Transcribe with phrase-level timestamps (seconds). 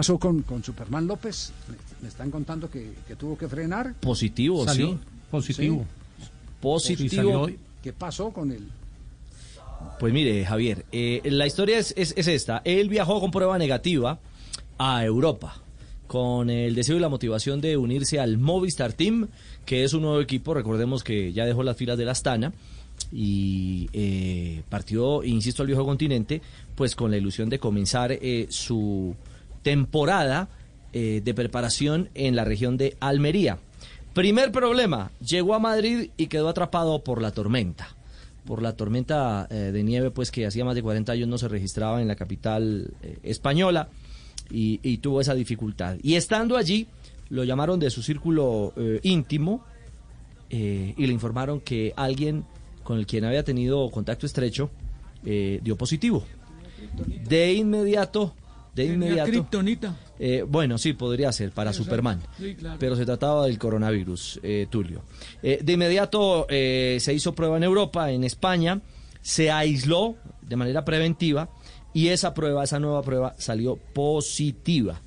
[0.00, 1.52] Pasó con, con Superman López?
[1.68, 3.92] Me, me están contando que, que, tuvo que frenar.
[4.00, 4.98] Positivo, Salió sí.
[5.30, 5.84] positivo.
[6.58, 7.44] Positivo.
[7.44, 7.58] Salió.
[7.82, 8.66] ¿Qué pasó con él?
[9.98, 12.62] Pues mire, Javier, eh, la historia es, es, es esta.
[12.64, 14.18] Él viajó con prueba negativa
[14.78, 15.60] a Europa
[16.06, 19.28] con el deseo y la motivación de unirse al Movistar Team,
[19.66, 22.52] que es un nuevo equipo, recordemos que ya dejó las filas de la Astana
[23.12, 26.40] y eh, partió, insisto, al viejo continente,
[26.74, 29.14] pues con la ilusión de comenzar eh, su
[29.62, 30.48] temporada
[30.92, 33.58] eh, de preparación en la región de Almería.
[34.12, 37.94] Primer problema, llegó a Madrid y quedó atrapado por la tormenta.
[38.44, 41.46] Por la tormenta eh, de nieve, pues que hacía más de 40 años no se
[41.46, 43.88] registraba en la capital eh, española
[44.50, 45.96] y, y, tuvo esa dificultad.
[46.02, 46.88] Y estando allí,
[47.28, 49.64] lo llamaron de su círculo íntimo
[50.48, 52.44] y le informaron que alguien
[52.82, 54.70] con el quien había tenido contacto estrecho
[55.22, 56.24] dio positivo.
[57.28, 58.34] De inmediato,
[58.86, 59.46] de inmediato.
[60.18, 62.76] Eh, bueno, sí, podría ser para Superman, sí, claro.
[62.78, 65.02] pero se trataba del coronavirus, eh, Tulio.
[65.42, 68.80] de inmediato se hizo prueba en Europa, en España,
[69.22, 71.50] se aisló de manera preventiva
[71.92, 75.00] y esa prueba, esa nueva prueba salió positiva.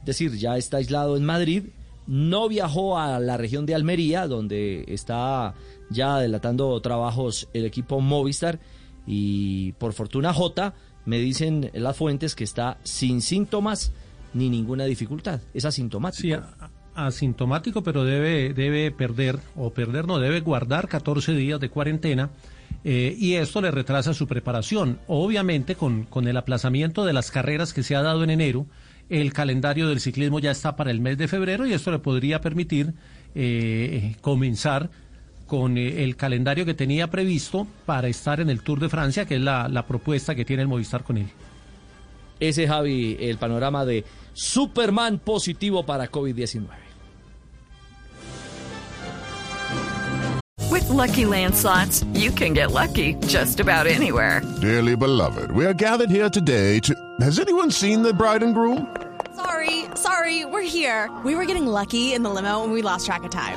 [0.00, 1.64] Es decir, ya está aislado en Madrid,
[2.06, 5.54] no viajó a la región de Almería, donde está
[5.90, 8.60] ya delatando trabajos el equipo Movistar
[9.06, 10.74] y por fortuna J
[11.06, 13.92] me dicen las fuentes que está sin síntomas
[14.34, 16.20] ni ninguna dificultad, es asintomático.
[16.20, 16.34] Sí,
[16.94, 22.30] asintomático, pero debe, debe perder, o perder no, debe guardar 14 días de cuarentena
[22.84, 24.98] eh, y esto le retrasa su preparación.
[25.06, 28.66] Obviamente con, con el aplazamiento de las carreras que se ha dado en enero,
[29.08, 32.40] el calendario del ciclismo ya está para el mes de febrero y esto le podría
[32.40, 32.94] permitir
[33.34, 34.90] eh, comenzar
[35.46, 39.36] con eh, el calendario que tenía previsto para estar en el Tour de Francia, que
[39.36, 41.28] es la, la propuesta que tiene el Movistar con él.
[42.38, 46.66] Ese Javi, el panorama de Superman positivo para COVID-19.
[50.70, 54.42] With lucky landslots, you can get lucky just about anywhere.
[54.60, 56.94] Dearly beloved, we are gathered here today to.
[57.20, 58.94] Has anyone seen the bride and groom?
[59.34, 61.10] Sorry, sorry, we're here.
[61.24, 63.56] We were getting lucky in the limo and we lost track of time.